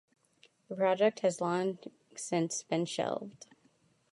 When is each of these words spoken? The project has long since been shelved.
The 0.67 0.75
project 0.75 1.19
has 1.19 1.39
long 1.41 1.77
since 2.15 2.63
been 2.63 2.85
shelved. 2.87 3.45